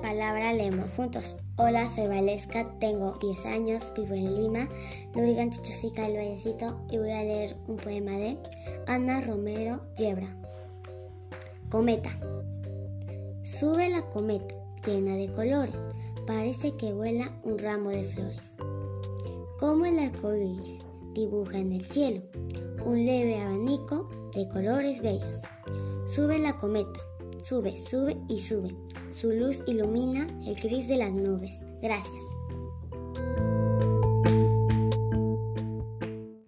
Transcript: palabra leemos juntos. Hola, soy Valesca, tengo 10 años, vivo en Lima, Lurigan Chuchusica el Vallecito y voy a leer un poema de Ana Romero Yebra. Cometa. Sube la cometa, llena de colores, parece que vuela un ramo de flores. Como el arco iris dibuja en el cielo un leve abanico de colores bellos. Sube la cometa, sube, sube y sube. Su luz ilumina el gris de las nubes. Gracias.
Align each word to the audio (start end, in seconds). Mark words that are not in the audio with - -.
palabra 0.00 0.52
leemos 0.52 0.90
juntos. 0.92 1.38
Hola, 1.56 1.88
soy 1.88 2.06
Valesca, 2.08 2.68
tengo 2.78 3.16
10 3.20 3.46
años, 3.46 3.92
vivo 3.96 4.14
en 4.14 4.34
Lima, 4.34 4.68
Lurigan 5.14 5.50
Chuchusica 5.50 6.06
el 6.06 6.16
Vallecito 6.16 6.80
y 6.90 6.98
voy 6.98 7.10
a 7.10 7.22
leer 7.22 7.56
un 7.66 7.76
poema 7.76 8.12
de 8.12 8.36
Ana 8.86 9.20
Romero 9.20 9.80
Yebra. 9.94 10.28
Cometa. 11.70 12.10
Sube 13.42 13.88
la 13.88 14.02
cometa, 14.10 14.54
llena 14.86 15.16
de 15.16 15.30
colores, 15.32 15.78
parece 16.26 16.74
que 16.76 16.92
vuela 16.92 17.32
un 17.42 17.58
ramo 17.58 17.90
de 17.90 18.04
flores. 18.04 18.56
Como 19.58 19.86
el 19.86 19.98
arco 19.98 20.34
iris 20.34 20.80
dibuja 21.14 21.58
en 21.58 21.72
el 21.72 21.84
cielo 21.84 22.22
un 22.84 23.04
leve 23.04 23.40
abanico 23.40 24.08
de 24.34 24.48
colores 24.48 25.00
bellos. 25.00 25.40
Sube 26.06 26.38
la 26.38 26.56
cometa, 26.56 27.00
sube, 27.48 27.76
sube 27.76 28.16
y 28.28 28.40
sube. 28.40 28.74
Su 29.12 29.30
luz 29.30 29.62
ilumina 29.66 30.26
el 30.46 30.56
gris 30.56 30.88
de 30.88 30.96
las 30.96 31.12
nubes. 31.12 31.64
Gracias. 31.80 32.22